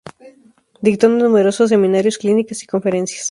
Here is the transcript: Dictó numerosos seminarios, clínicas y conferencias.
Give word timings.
Dictó 0.81 1.09
numerosos 1.09 1.69
seminarios, 1.69 2.17
clínicas 2.17 2.63
y 2.63 2.65
conferencias. 2.65 3.19